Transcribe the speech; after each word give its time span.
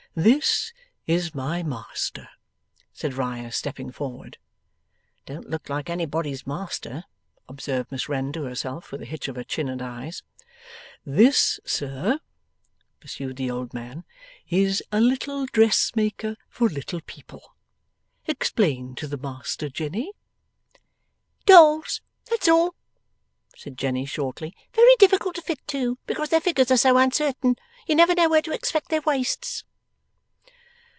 'This 0.13 0.73
is 1.07 1.33
my 1.33 1.63
master,' 1.63 2.27
said 2.91 3.13
Riah, 3.13 3.49
stepping 3.49 3.93
forward. 3.93 4.37
['Don't 5.25 5.49
look 5.49 5.69
like 5.69 5.89
anybody's 5.89 6.45
master,' 6.45 7.05
observed 7.47 7.89
Miss 7.93 8.09
Wren 8.09 8.33
to 8.33 8.43
herself, 8.43 8.91
with 8.91 9.01
a 9.01 9.05
hitch 9.05 9.29
of 9.29 9.37
her 9.37 9.43
chin 9.45 9.69
and 9.69 9.81
eyes.) 9.81 10.21
'This, 11.05 11.61
sir,' 11.65 12.19
pursued 12.99 13.37
the 13.37 13.49
old 13.49 13.73
man, 13.73 14.03
'is 14.49 14.83
a 14.91 14.99
little 14.99 15.45
dressmaker 15.45 16.35
for 16.49 16.67
little 16.67 16.99
people. 16.99 17.55
Explain 18.27 18.95
to 18.95 19.07
the 19.07 19.15
master, 19.17 19.69
Jenny.' 19.69 20.11
'Dolls; 21.45 22.01
that's 22.29 22.49
all,' 22.49 22.75
said 23.55 23.77
Jenny, 23.77 24.05
shortly. 24.05 24.53
'Very 24.73 24.95
difficult 24.99 25.35
to 25.35 25.41
fit 25.41 25.65
too, 25.67 25.99
because 26.05 26.27
their 26.27 26.41
figures 26.41 26.69
are 26.69 26.75
so 26.75 26.97
uncertain. 26.97 27.55
You 27.87 27.95
never 27.95 28.13
know 28.13 28.27
where 28.27 28.41
to 28.41 28.51
expect 28.51 28.89
their 28.89 28.99
waists. 29.03 29.63